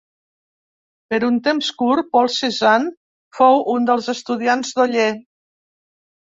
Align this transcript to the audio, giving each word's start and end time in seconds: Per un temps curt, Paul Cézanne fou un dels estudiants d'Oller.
Per 1.13 1.19
un 1.27 1.37
temps 1.47 1.69
curt, 1.83 2.09
Paul 2.17 2.33
Cézanne 2.37 2.91
fou 3.43 3.63
un 3.77 3.87
dels 3.93 4.11
estudiants 4.17 4.77
d'Oller. 4.81 5.09